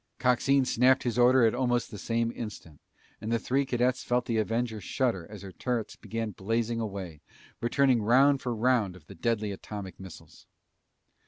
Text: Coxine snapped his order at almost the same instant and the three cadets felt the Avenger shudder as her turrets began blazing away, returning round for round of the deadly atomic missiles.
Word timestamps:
Coxine 0.17 0.65
snapped 0.65 1.03
his 1.03 1.19
order 1.19 1.45
at 1.45 1.53
almost 1.53 1.91
the 1.91 1.99
same 1.99 2.31
instant 2.31 2.81
and 3.21 3.31
the 3.31 3.37
three 3.37 3.67
cadets 3.67 4.03
felt 4.03 4.25
the 4.25 4.39
Avenger 4.39 4.81
shudder 4.81 5.27
as 5.29 5.43
her 5.43 5.51
turrets 5.51 5.95
began 5.95 6.31
blazing 6.31 6.79
away, 6.79 7.21
returning 7.61 8.01
round 8.01 8.41
for 8.41 8.55
round 8.55 8.95
of 8.95 9.05
the 9.05 9.13
deadly 9.13 9.51
atomic 9.51 9.99
missiles. 9.99 10.47